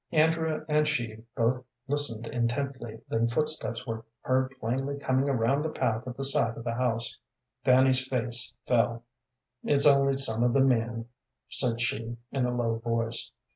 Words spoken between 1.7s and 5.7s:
listened intently, then footsteps were heard plainly coming around the